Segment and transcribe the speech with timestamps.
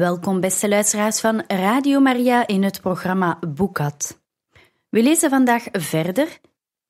[0.00, 4.22] Welkom beste luisteraars van Radio Maria in het programma Boekat.
[4.88, 6.40] We lezen vandaag verder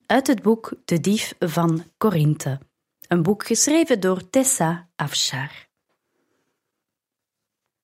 [0.05, 2.59] uit het boek De Dief van Korinthe,
[3.07, 5.69] een boek geschreven door Tessa Afshar.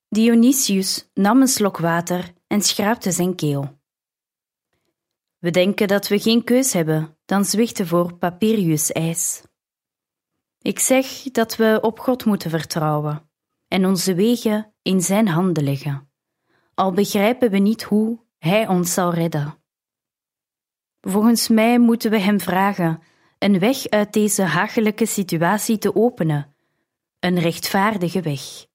[0.09, 3.79] Dionysius nam een slok water en schraapte zijn keel.
[5.37, 9.43] We denken dat we geen keus hebben dan zwichten voor Papirius-ijs.
[10.61, 13.29] Ik zeg dat we op God moeten vertrouwen
[13.67, 16.09] en onze wegen in Zijn handen leggen,
[16.73, 19.57] al begrijpen we niet hoe Hij ons zal redden.
[21.01, 23.01] Volgens mij moeten we Hem vragen
[23.39, 26.55] een weg uit deze hachelijke situatie te openen,
[27.19, 28.65] een rechtvaardige weg.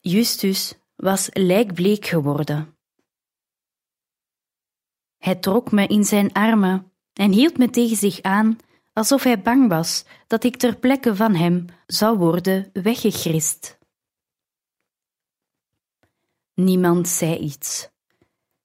[0.00, 2.76] Justus was lijkbleek geworden.
[5.18, 8.58] Hij trok me in zijn armen en hield me tegen zich aan,
[8.92, 13.78] alsof hij bang was dat ik ter plekke van hem zou worden weggegrist.
[16.54, 17.90] Niemand zei iets.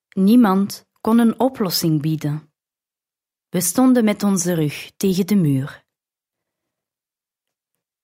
[0.09, 2.51] Niemand kon een oplossing bieden.
[3.49, 5.85] We stonden met onze rug tegen de muur.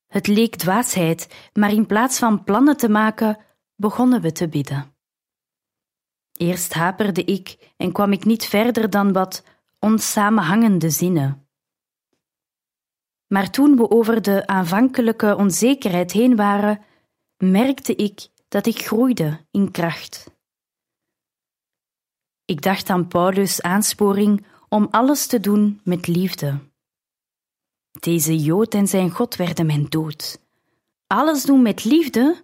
[0.08, 3.38] Het leek dwaasheid, maar in plaats van plannen te maken,
[3.76, 4.96] begonnen we te bidden.
[6.32, 9.44] Eerst haperde ik en kwam ik niet verder dan wat
[9.80, 11.43] onsamenhangende zinnen.
[13.34, 16.82] Maar toen we over de aanvankelijke onzekerheid heen waren,
[17.38, 20.32] merkte ik dat ik groeide in kracht.
[22.46, 26.60] Ik dacht aan Paulus' aansporing om alles te doen met liefde.
[28.00, 30.42] Deze Jood en zijn God werden mijn dood.
[31.08, 32.44] Alles doen met liefde?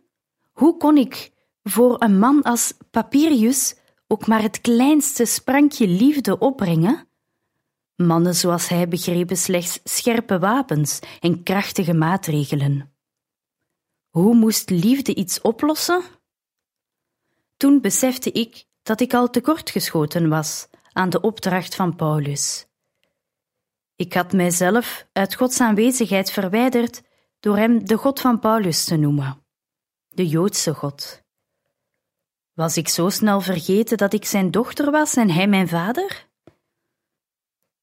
[0.52, 1.32] Hoe kon ik
[1.64, 3.76] voor een man als Papirius
[4.08, 7.09] ook maar het kleinste sprankje liefde opbrengen?
[8.02, 12.94] Mannen zoals hij begrepen slechts scherpe wapens en krachtige maatregelen.
[14.10, 16.02] Hoe moest liefde iets oplossen?
[17.58, 22.68] Toen besefte ik dat ik al tekortgeschoten was aan de opdracht van Paulus.
[23.96, 27.02] Ik had mijzelf uit Gods aanwezigheid verwijderd
[27.40, 29.46] door hem de God van Paulus te noemen,
[30.08, 31.24] de Joodse God.
[32.54, 36.29] Was ik zo snel vergeten dat ik zijn dochter was en hij mijn vader?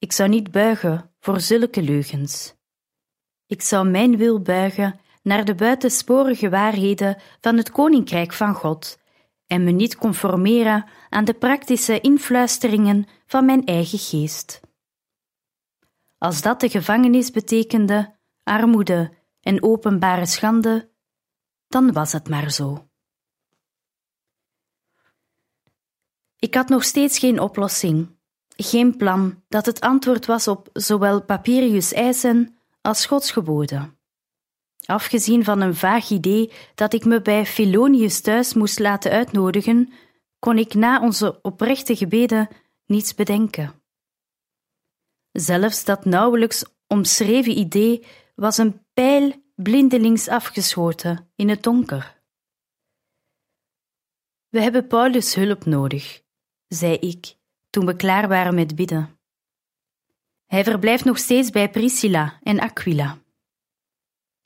[0.06, 2.54] Ik zou niet buigen voor zulke leugens.
[3.46, 8.98] Ik zou mijn wil buigen naar de buitensporige waarheden van het Koninkrijk van God
[9.46, 14.60] en me niet conformeren aan de praktische influisteringen van mijn eigen geest.
[16.18, 20.90] Als dat de gevangenis betekende, armoede en openbare schande,
[21.68, 22.88] dan was het maar zo.
[26.36, 28.15] Ik had nog steeds geen oplossing,
[28.56, 33.98] geen plan dat het antwoord was op zowel Papirius' eisen als Gods geboden.
[34.86, 39.92] Afgezien van een vaag idee dat ik me bij Philonius thuis moest laten uitnodigen,
[40.38, 42.48] kon ik na onze oprechte gebeden
[42.86, 43.82] niets bedenken.
[45.32, 52.20] Zelfs dat nauwelijks omschreven idee was een pijl blindelings afgeschoten in het donker.
[54.48, 56.22] We hebben Paulus' hulp nodig,
[56.68, 57.36] zei ik
[57.76, 59.18] toen we klaar waren met bidden.
[60.46, 63.18] Hij verblijft nog steeds bij Priscilla en Aquila.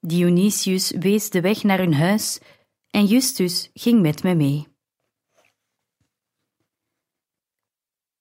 [0.01, 2.41] Dionysius wees de weg naar hun huis
[2.91, 4.67] en Justus ging met me mee.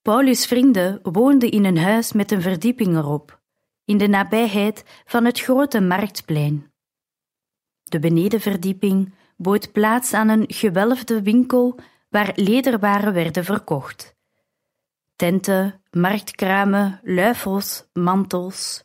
[0.02, 3.42] Paulus' vrienden woonden in een huis met een verdieping erop,
[3.86, 6.72] in de nabijheid van het grote marktplein.
[7.84, 11.80] De benedenverdieping bood plaats aan een gewelfde winkel
[12.10, 14.18] waar lederwaren werden verkocht.
[15.20, 18.84] Tenten, marktkramen, luifels, mantels.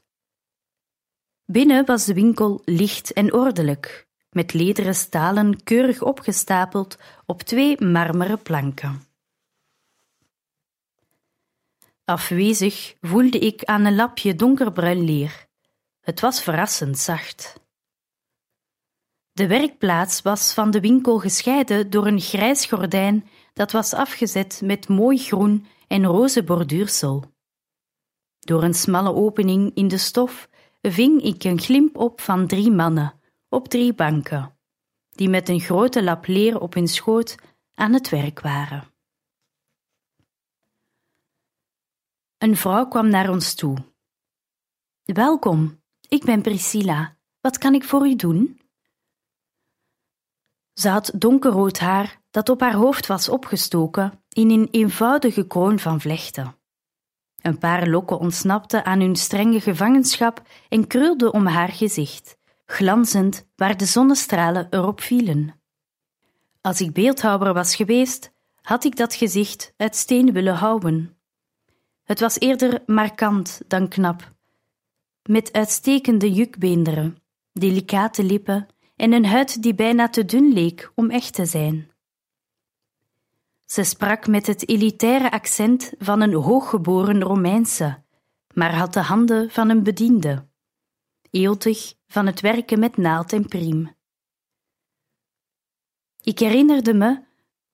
[1.44, 8.42] Binnen was de winkel licht en ordelijk, met lederen stalen keurig opgestapeld op twee marmeren
[8.42, 9.02] planken.
[12.04, 15.46] Afwezig voelde ik aan een lapje donkerbruin leer.
[16.00, 17.60] Het was verrassend zacht.
[19.32, 24.88] De werkplaats was van de winkel gescheiden door een grijs gordijn dat was afgezet met
[24.88, 27.24] mooi groen en roze borduursel.
[28.38, 30.48] Door een smalle opening in de stof
[30.82, 34.58] ving ik een glimp op van drie mannen op drie banken,
[35.10, 37.34] die met een grote lap leer op hun schoot
[37.74, 38.92] aan het werk waren.
[42.38, 43.76] Een vrouw kwam naar ons toe.
[45.02, 47.16] Welkom, ik ben Priscilla.
[47.40, 48.60] Wat kan ik voor u doen?
[50.72, 56.00] Ze had donkerrood haar dat op haar hoofd was opgestoken in een eenvoudige kroon van
[56.00, 56.56] vlechten.
[57.42, 62.36] Een paar lokken ontsnapten aan hun strenge gevangenschap en krulden om haar gezicht,
[62.66, 65.60] glanzend waar de zonnestralen erop vielen.
[66.60, 71.16] Als ik beeldhouwer was geweest, had ik dat gezicht uit steen willen houden.
[72.04, 74.32] Het was eerder markant dan knap,
[75.22, 77.16] met uitstekende jukbeenderen,
[77.52, 78.66] delicate lippen
[78.96, 81.92] en een huid die bijna te dun leek om echt te zijn.
[83.74, 88.02] Ze sprak met het elitaire accent van een hooggeboren Romeinse,
[88.52, 90.48] maar had de handen van een bediende,
[91.30, 93.96] eeltig van het werken met naald en priem.
[96.20, 97.24] Ik herinnerde me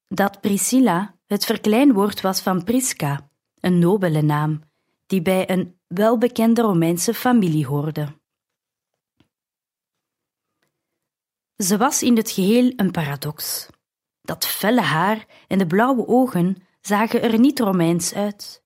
[0.08, 3.31] dat Priscilla het verkleinwoord was van Prisca,
[3.61, 4.62] een nobele naam,
[5.06, 8.19] die bij een welbekende Romeinse familie hoorde.
[11.56, 13.69] Ze was in het geheel een paradox.
[14.22, 18.64] Dat felle haar en de blauwe ogen zagen er niet Romeins uit.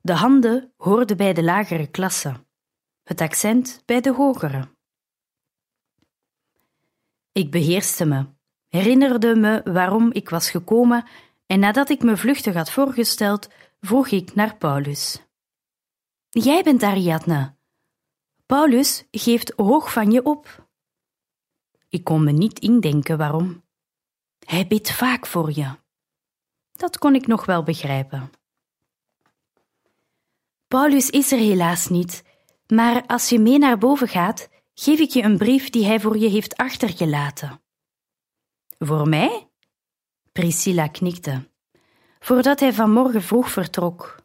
[0.00, 2.46] De handen hoorden bij de lagere klasse,
[3.02, 4.68] het accent bij de hogere.
[7.32, 8.26] Ik beheerste me,
[8.68, 11.04] herinnerde me waarom ik was gekomen
[11.46, 13.48] en nadat ik me vluchtig had voorgesteld,
[13.80, 15.26] vroeg ik naar Paulus.
[16.28, 17.56] Jij bent Ariadne.
[18.46, 20.68] Paulus geeft hoog van je op.
[21.88, 23.62] Ik kon me niet indenken waarom.
[24.48, 25.76] Hij bidt vaak voor je.
[26.72, 28.30] Dat kon ik nog wel begrijpen.
[30.68, 32.24] Paulus is er helaas niet,
[32.66, 36.18] maar als je mee naar boven gaat, geef ik je een brief die hij voor
[36.18, 37.60] je heeft achtergelaten.
[38.78, 39.48] Voor mij?
[40.32, 41.50] Priscilla knikte,
[42.18, 44.22] voordat hij vanmorgen vroeg vertrok.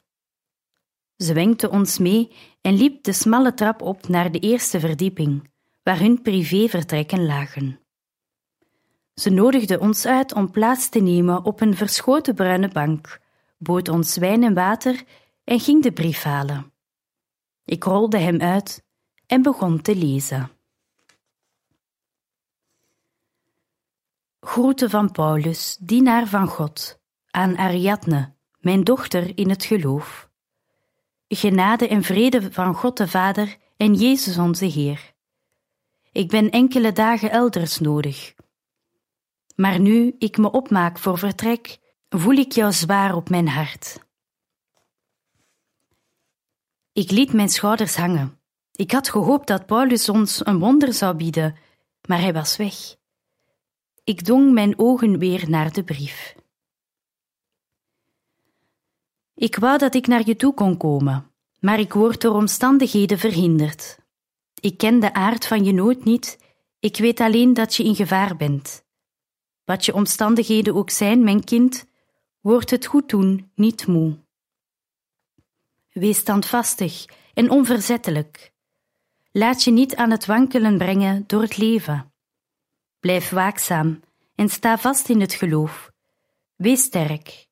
[1.18, 5.50] Ze wenkte ons mee en liep de smalle trap op naar de eerste verdieping,
[5.82, 7.83] waar hun privévertrekken lagen.
[9.14, 13.20] Ze nodigde ons uit om plaats te nemen op een verschoten bruine bank,
[13.58, 15.04] bood ons wijn en water
[15.44, 16.74] en ging de brief halen.
[17.66, 18.84] Ik rolde hem uit
[19.26, 20.52] en begon te lezen.
[24.40, 27.00] Groeten van Paulus, dienaar van God,
[27.30, 30.30] aan Ariadne, mijn dochter in het geloof.
[31.28, 35.14] Genade en vrede van God de Vader en Jezus onze Heer.
[36.12, 38.34] Ik ben enkele dagen elders nodig
[39.56, 41.78] maar nu ik me opmaak voor vertrek,
[42.10, 44.00] voel ik jou zwaar op mijn hart.
[46.94, 48.40] Ik liet mijn schouders hangen.
[48.72, 51.56] Ik had gehoopt dat Paulus ons een wonder zou bieden,
[52.08, 52.96] maar hij was weg.
[54.04, 56.36] Ik dwong mijn ogen weer naar de brief.
[59.36, 63.98] Ik wou dat ik naar je toe kon komen, maar ik word door omstandigheden verhinderd.
[64.60, 66.38] Ik ken de aard van je nood niet,
[66.80, 68.83] ik weet alleen dat je in gevaar bent.
[69.66, 71.86] Wat je omstandigheden ook zijn, mijn kind,
[72.42, 74.18] wordt het goed doen niet moe.
[75.92, 78.52] Wees standvastig en onverzettelijk.
[79.32, 82.14] Laat je niet aan het wankelen brengen door het leven.
[83.00, 84.00] Blijf waakzaam
[84.36, 85.92] en sta vast in het geloof.
[86.56, 87.48] Wees sterk.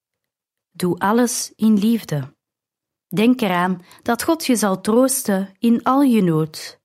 [0.71, 2.35] Doe alles in liefde.
[3.07, 6.79] Denk eraan dat God je zal troosten in al je nood.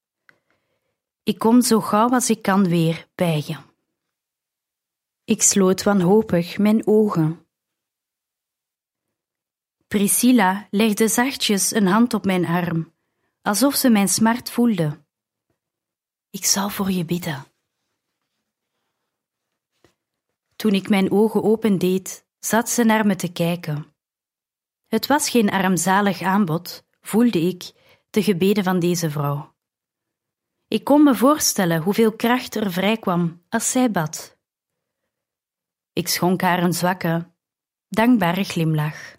[1.23, 3.57] Ik kom zo gauw als ik kan weer bij je.
[5.29, 7.47] Ik sloot wanhopig mijn ogen.
[9.87, 12.93] Priscilla legde zachtjes een hand op mijn arm,
[13.43, 15.05] alsof ze mijn smart voelde.
[16.31, 17.45] Ik zal voor je bidden.
[20.57, 23.95] Toen ik mijn ogen opendeed, zat ze naar me te kijken.
[24.87, 27.73] Het was geen armzalig aanbod, voelde ik,
[28.11, 29.55] de gebeden van deze vrouw.
[30.69, 34.36] Ik kon me voorstellen hoeveel kracht er vrijkwam als zij bad.
[35.97, 37.31] Ik schonk haar een zwakke,
[37.89, 39.17] dankbare glimlach.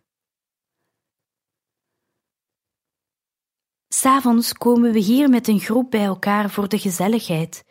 [3.88, 7.64] S'avonds komen we hier met een groep bij elkaar voor de gezelligheid.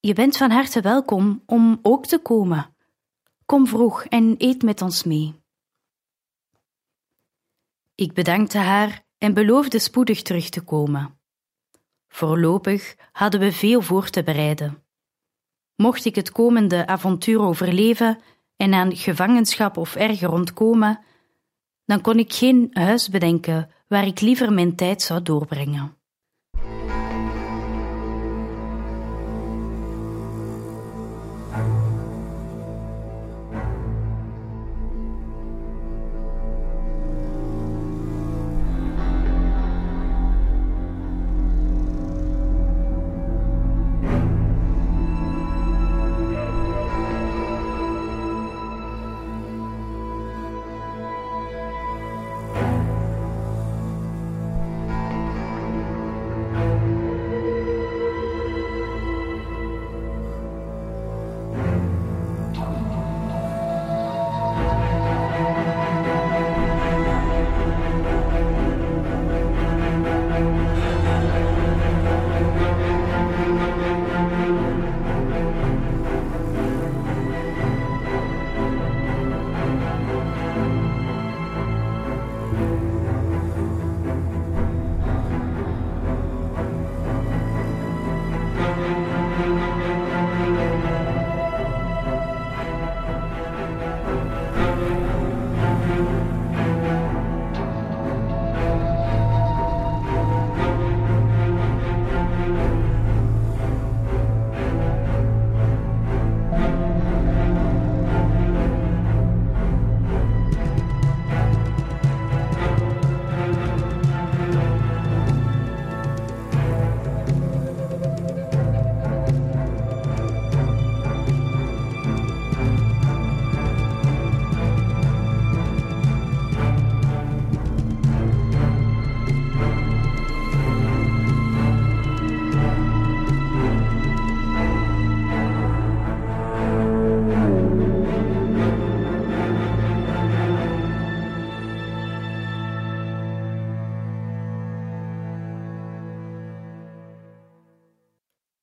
[0.00, 2.76] Je bent van harte welkom om ook te komen.
[3.46, 5.42] Kom vroeg en eet met ons mee.
[7.94, 11.20] Ik bedankte haar en beloofde spoedig terug te komen.
[12.08, 14.84] Voorlopig hadden we veel voor te bereiden.
[15.80, 18.18] Mocht ik het komende avontuur overleven
[18.56, 21.00] en aan gevangenschap of erger ontkomen,
[21.84, 25.99] dan kon ik geen huis bedenken waar ik liever mijn tijd zou doorbrengen.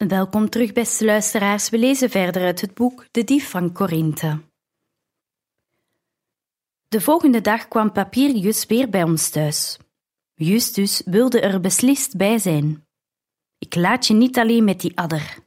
[0.08, 1.70] Welkom terug, beste luisteraars.
[1.70, 4.42] We lezen verder uit het boek De Dief van Korinthe.
[6.88, 9.78] De volgende dag kwam Papirius weer bij ons thuis.
[10.34, 12.88] Justus wilde er beslist bij zijn.
[13.58, 15.38] Ik laat je niet alleen met die adder.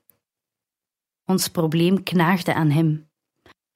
[1.24, 3.10] Ons probleem knaagde aan hem.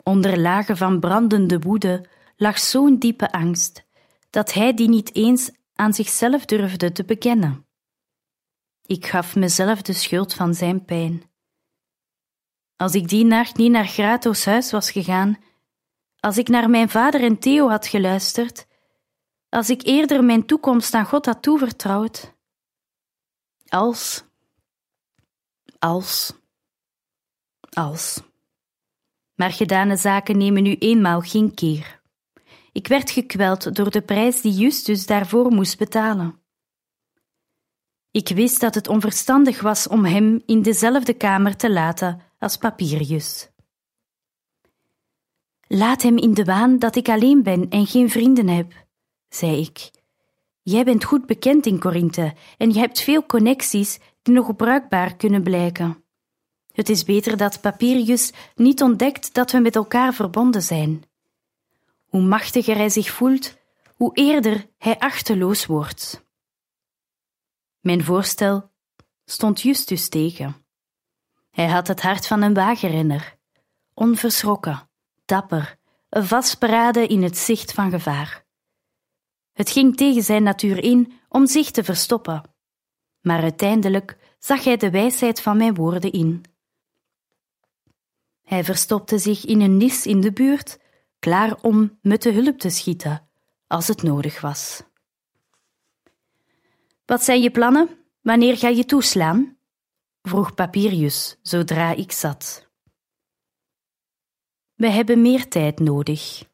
[0.02, 3.84] Onder lagen van brandende woede lag zo'n diepe angst
[4.30, 7.66] dat hij die niet eens aan zichzelf durfde te bekennen.
[8.86, 11.22] Ik gaf mezelf de schuld van zijn pijn.
[12.76, 15.38] Als ik die nacht niet naar Grato's huis was gegaan,
[16.20, 18.66] als ik naar mijn vader en Theo had geluisterd,
[19.48, 22.34] als ik eerder mijn toekomst aan God had toevertrouwd.
[23.68, 24.24] Als,
[25.78, 26.32] als,
[27.70, 28.22] als.
[29.34, 32.02] Maar gedane zaken nemen nu eenmaal geen keer.
[32.72, 36.43] Ik werd gekweld door de prijs die Justus daarvoor moest betalen.
[38.14, 43.48] Ik wist dat het onverstandig was om hem in dezelfde kamer te laten als Papirius.
[45.66, 48.72] Laat hem in de waan dat ik alleen ben en geen vrienden heb,
[49.28, 49.90] zei ik.
[50.62, 55.42] Jij bent goed bekend in Korinthe en je hebt veel connecties die nog bruikbaar kunnen
[55.42, 56.04] blijken.
[56.72, 61.02] Het is beter dat Papirius niet ontdekt dat we met elkaar verbonden zijn.
[62.04, 63.56] Hoe machtiger hij zich voelt,
[63.96, 66.23] hoe eerder hij achteloos wordt.
[67.84, 68.70] Mijn voorstel
[69.24, 70.66] stond Justus tegen.
[71.50, 73.36] Hij had het hart van een wagenrenner,
[73.94, 74.90] onverschrokken,
[75.24, 75.78] dapper,
[76.10, 78.44] vastberaden in het zicht van gevaar.
[79.52, 82.42] Het ging tegen zijn natuur in om zich te verstoppen,
[83.20, 86.44] maar uiteindelijk zag hij de wijsheid van mijn woorden in.
[88.42, 90.78] Hij verstopte zich in een nis in de buurt,
[91.18, 93.28] klaar om me te hulp te schieten
[93.66, 94.82] als het nodig was.
[97.04, 97.88] Wat zijn je plannen?
[98.20, 99.56] Wanneer ga je toeslaan?
[100.22, 102.68] vroeg Papirius zodra ik zat.
[104.74, 106.44] We hebben meer tijd nodig.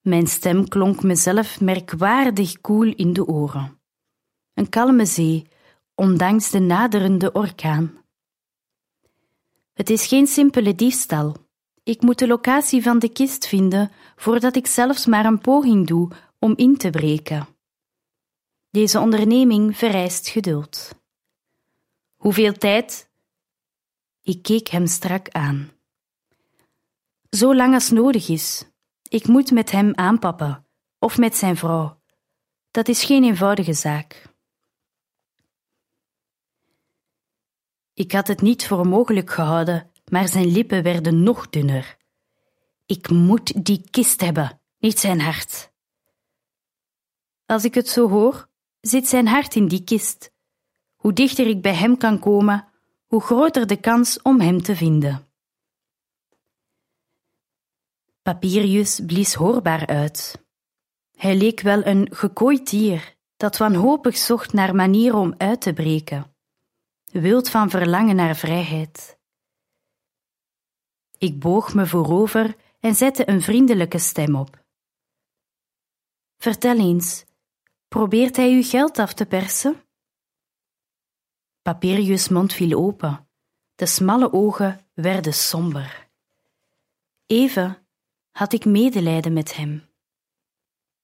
[0.00, 3.80] Mijn stem klonk mezelf merkwaardig koel in de oren.
[4.54, 5.46] Een kalme zee,
[5.94, 8.04] ondanks de naderende orkaan.
[9.72, 11.36] Het is geen simpele diefstal.
[11.82, 16.10] Ik moet de locatie van de kist vinden voordat ik zelfs maar een poging doe
[16.38, 17.46] om in te breken.
[18.72, 20.90] Deze onderneming vereist geduld.
[22.16, 23.10] Hoeveel tijd?
[24.22, 25.72] Ik keek hem strak aan.
[27.30, 28.64] Zo lang als nodig is.
[29.08, 30.66] Ik moet met hem aanpappen,
[30.98, 32.00] of met zijn vrouw.
[32.70, 34.22] Dat is geen eenvoudige zaak.
[37.94, 41.96] Ik had het niet voor mogelijk gehouden, maar zijn lippen werden nog dunner.
[42.86, 45.72] Ik moet die kist hebben, niet zijn hart.
[47.46, 48.50] Als ik het zo hoor,
[48.82, 50.32] zit zijn hart in die kist.
[50.96, 52.68] Hoe dichter ik bij hem kan komen,
[53.06, 55.26] hoe groter de kans om hem te vinden.
[58.22, 60.44] Papirius blies hoorbaar uit.
[61.16, 66.34] Hij leek wel een gekooid dier dat wanhopig zocht naar manieren om uit te breken,
[67.04, 69.18] wild van verlangen naar vrijheid.
[71.18, 74.64] Ik boog me voorover en zette een vriendelijke stem op.
[76.38, 77.24] Vertel eens,
[77.92, 79.82] probeert hij uw geld af te persen?
[81.62, 83.28] Papirius' mond viel open,
[83.74, 86.08] de smalle ogen werden somber.
[87.26, 87.86] Even
[88.30, 89.88] had ik medelijden met hem.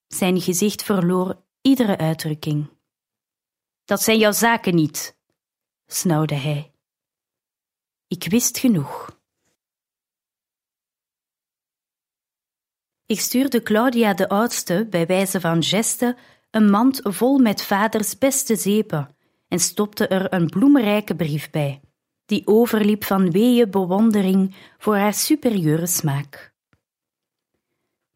[0.07, 2.71] Zijn gezicht verloor iedere uitdrukking.
[3.85, 5.17] Dat zijn jouw zaken niet,
[5.87, 6.73] snauwde hij.
[8.07, 9.21] Ik wist genoeg.
[13.07, 16.17] Ik stuurde Claudia de oudste bij wijze van geste
[16.51, 19.17] een mand vol met vaders beste zeepen
[19.49, 21.81] en stopte er een bloemrijke brief bij,
[22.27, 26.55] die overliep van weeë bewondering voor haar superieure smaak.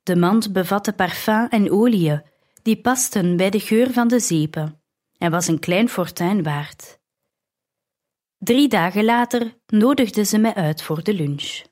[0.02, 2.22] De mand bevatte parfum en oliën
[2.62, 4.82] die pasten bij de geur van de zeepen
[5.18, 7.00] en was een klein fortuin waard.
[8.38, 11.62] Drie dagen later nodigde ze mij uit voor de lunch.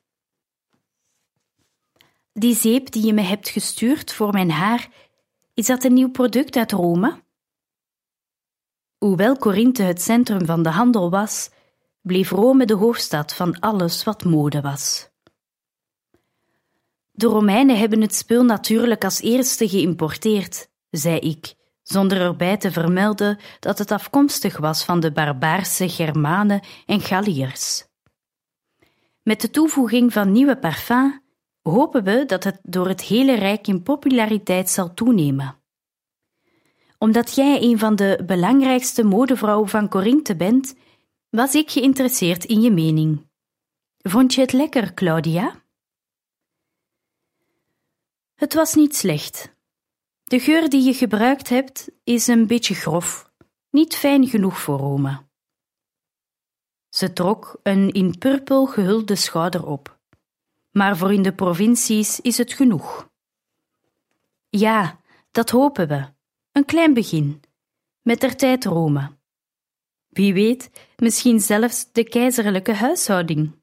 [2.33, 4.89] Die zeep die je me hebt gestuurd voor mijn haar,
[5.53, 7.23] is dat een nieuw product uit Rome?
[8.97, 11.49] Hoewel Corinthe het centrum van de handel was,
[12.01, 15.09] bleef Rome de hoofdstad van alles wat mode was.
[17.11, 21.53] De Romeinen hebben het spul natuurlijk als eerste geïmporteerd, zei ik,
[21.83, 27.85] zonder erbij te vermelden dat het afkomstig was van de barbaarse Germanen en Galliërs.
[29.23, 31.20] Met de toevoeging van nieuwe parfum
[31.61, 35.55] hopen we dat het door het hele Rijk in populariteit zal toenemen.
[36.97, 40.75] Omdat jij een van de belangrijkste modevrouwen van Corinthe bent,
[41.29, 43.29] was ik geïnteresseerd in je mening.
[43.97, 45.63] Vond je het lekker, Claudia?
[48.35, 49.55] Het was niet slecht.
[50.23, 53.31] De geur die je gebruikt hebt is een beetje grof,
[53.69, 55.25] niet fijn genoeg voor Rome.
[56.89, 60.00] Ze trok een in purpel gehulde schouder op.
[60.71, 63.09] Maar voor in de provincies is het genoeg.
[64.49, 64.99] Ja,
[65.31, 66.05] dat hopen we.
[66.51, 67.41] Een klein begin.
[68.01, 69.17] Met der tijd Rome.
[70.09, 73.59] Wie weet, misschien zelfs de keizerlijke huishouding.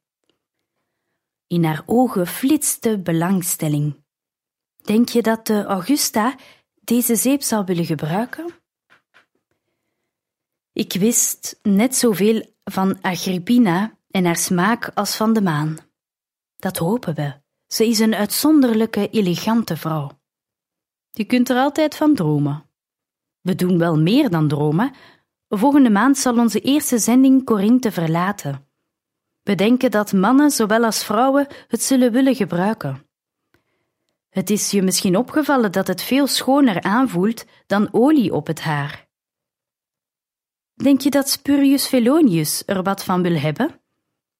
[1.46, 4.04] In haar ogen flitste belangstelling.
[4.76, 6.36] Denk je dat de Augusta
[6.80, 8.54] deze zeep zou willen gebruiken?
[10.72, 15.87] Ik wist net zoveel van Agrippina en haar smaak als van de maan.
[16.58, 17.32] Dat hopen we.
[17.66, 20.20] Ze is een uitzonderlijke, elegante vrouw.
[21.10, 22.64] Je kunt er altijd van dromen.
[23.40, 24.92] We doen wel meer dan dromen.
[25.48, 28.68] Volgende maand zal onze eerste zending Corinthe verlaten.
[29.42, 33.06] We denken dat mannen zowel als vrouwen het zullen willen gebruiken.
[34.28, 39.08] Het is je misschien opgevallen dat het veel schoner aanvoelt dan olie op het haar.
[40.74, 43.80] Denk je dat Spurius Velonius er wat van wil hebben?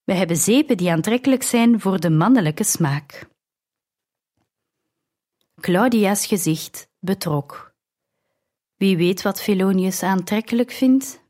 [0.09, 3.29] We hebben zeepen die aantrekkelijk zijn voor de mannelijke smaak.
[5.61, 7.75] Claudia's gezicht betrok.
[8.77, 11.23] Wie weet wat Velonius aantrekkelijk vindt?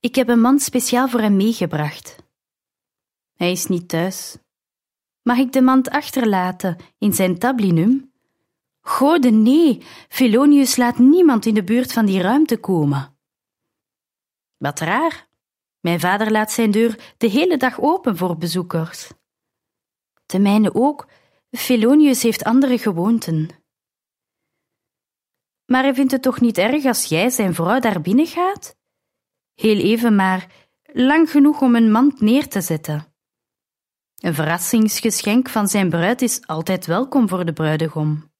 [0.00, 2.16] Ik heb een man speciaal voor hem meegebracht.
[3.34, 4.36] Hij is niet thuis.
[5.22, 8.12] Mag ik de mand achterlaten in zijn tablinum?
[8.80, 13.16] Gode nee, Felonius laat niemand in de buurt van die ruimte komen.
[14.56, 15.30] Wat raar.
[15.82, 19.10] Mijn vader laat zijn deur de hele dag open voor bezoekers.
[20.26, 21.08] De mijne ook.
[21.50, 23.48] Felonius heeft andere gewoonten.
[25.64, 28.76] Maar hij vindt het toch niet erg als jij, zijn vrouw, daar binnen gaat?
[29.54, 33.14] Heel even maar, lang genoeg om een mand neer te zetten.
[34.20, 38.30] Een verrassingsgeschenk van zijn bruid is altijd welkom voor de bruidegom.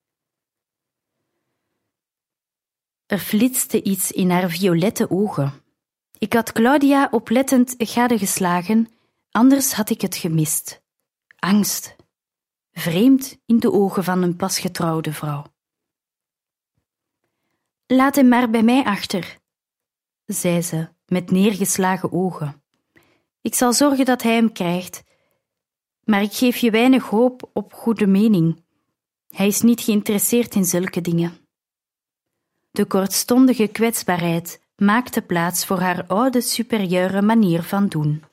[3.07, 5.62] Er flitste iets in haar violette ogen.
[6.22, 8.88] Ik had Claudia oplettend gadegeslagen,
[9.30, 10.82] anders had ik het gemist.
[11.38, 11.96] Angst.
[12.72, 15.44] Vreemd in de ogen van een pasgetrouwde vrouw.
[17.87, 19.38] Laat hem maar bij mij achter,
[20.24, 22.62] zei ze met neergeslagen ogen.
[23.40, 25.02] Ik zal zorgen dat hij hem krijgt
[26.04, 28.64] maar ik geef je weinig hoop op goede mening.
[29.28, 31.37] Hij is niet geïnteresseerd in zulke dingen.
[32.70, 38.24] De kortstondige kwetsbaarheid maakte plaats voor haar oude superieure manier van doen.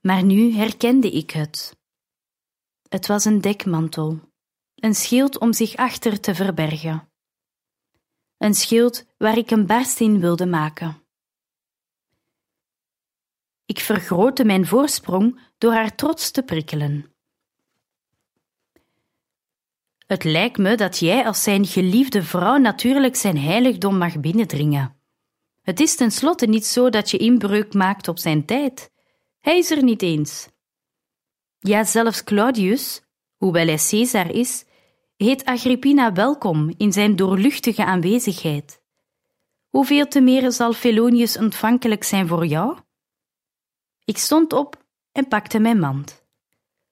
[0.00, 1.76] Maar nu herkende ik het.
[2.88, 4.20] Het was een dekmantel,
[4.74, 7.08] een schild om zich achter te verbergen.
[8.38, 11.02] een schild waar ik een barst in wilde maken.
[13.64, 17.14] Ik vergrootte mijn voorsprong door haar trots te prikkelen.
[20.06, 24.95] Het lijkt me dat jij als zijn geliefde vrouw natuurlijk zijn heiligdom mag binnendringen.
[25.66, 28.90] Het is tenslotte niet zo dat je inbreuk maakt op zijn tijd.
[29.40, 30.48] Hij is er niet eens.
[31.58, 33.02] Ja, zelfs Claudius,
[33.36, 34.64] hoewel hij Caesar is,
[35.16, 38.80] heet Agrippina welkom in zijn doorluchtige aanwezigheid.
[39.68, 42.78] Hoeveel te meer zal Felonius ontvankelijk zijn voor jou?
[44.04, 46.24] Ik stond op en pakte mijn mand.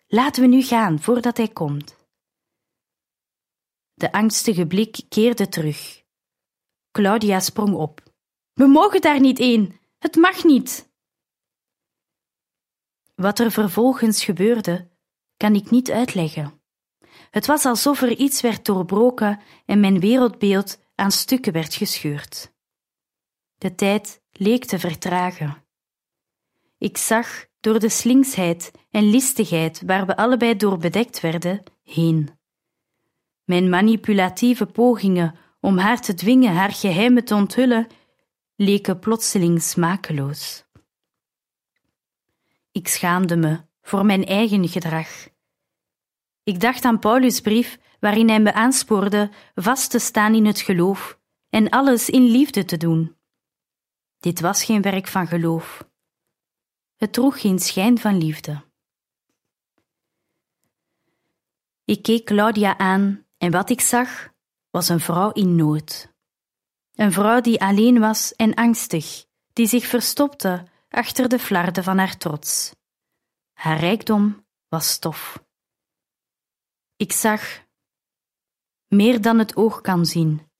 [0.06, 1.96] Laten we nu gaan voordat hij komt.
[3.94, 6.02] De angstige blik keerde terug.
[6.90, 8.13] Claudia sprong op.
[8.54, 9.78] We mogen daar niet in.
[9.98, 10.92] Het mag niet.
[13.14, 14.88] Wat er vervolgens gebeurde,
[15.36, 16.62] kan ik niet uitleggen.
[17.30, 22.52] Het was alsof er iets werd doorbroken en mijn wereldbeeld aan stukken werd gescheurd.
[23.58, 25.64] De tijd leek te vertragen.
[26.78, 32.30] Ik zag door de slinksheid en listigheid waar we allebei door bedekt werden, heen.
[33.44, 37.86] Mijn manipulatieve pogingen om haar te dwingen haar geheimen te onthullen,
[38.64, 40.64] leken plotseling smakeloos.
[42.72, 45.28] Ik schaamde me voor mijn eigen gedrag.
[46.42, 51.18] Ik dacht aan Paulus' brief waarin hij me aanspoorde vast te staan in het geloof
[51.48, 53.16] en alles in liefde te doen.
[54.18, 55.88] Dit was geen werk van geloof.
[56.96, 58.64] Het droeg geen schijn van liefde.
[61.84, 64.32] Ik keek Claudia aan en wat ik zag
[64.70, 66.13] was een vrouw in nood.
[66.94, 72.16] Een vrouw die alleen was en angstig, die zich verstopte achter de flarden van haar
[72.16, 72.74] trots.
[73.52, 75.44] Haar rijkdom was stof.
[76.96, 77.64] Ik zag
[78.86, 80.50] meer dan het oog kan zien.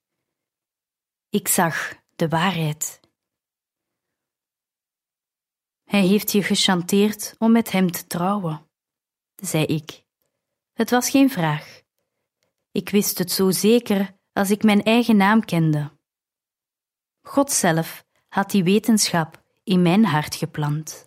[1.29, 2.99] Ik zag de waarheid.
[5.83, 8.69] Hij heeft je gechanteerd om met hem te trouwen,
[9.35, 10.03] zei ik.
[10.73, 11.81] Het was geen vraag.
[12.71, 15.94] Ik wist het zo zeker als ik mijn eigen naam kende.
[17.27, 21.04] God zelf had die wetenschap in mijn hart geplant.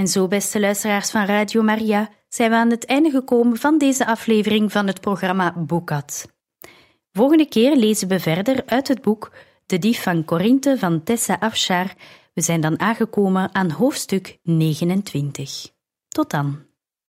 [0.00, 4.06] En zo, beste luisteraars van Radio Maria, zijn we aan het einde gekomen van deze
[4.06, 6.26] aflevering van het programma Boekat.
[7.12, 9.32] Volgende keer lezen we verder uit het boek
[9.66, 11.94] De Dief van Corinthe van Tessa Afshar.
[12.34, 15.68] We zijn dan aangekomen aan hoofdstuk 29.
[16.08, 16.69] Tot dan.